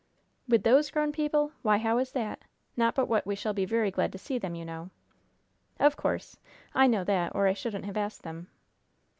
[0.47, 1.51] "With those grown people!
[1.61, 2.41] Why, how is that?
[2.75, 4.89] Not but what we shall be very glad to see them, you know."
[5.79, 6.39] "Of course.
[6.73, 8.47] I know that, or I shouldn't have asked them."